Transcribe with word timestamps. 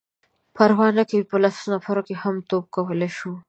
_پروا 0.55 0.87
نه 0.97 1.03
کوي،. 1.09 1.23
په 1.29 1.35
لسو 1.43 1.65
نفرو 1.73 2.03
هم 2.21 2.35
توپ 2.49 2.65
کولای 2.75 3.11
شو. 3.17 3.31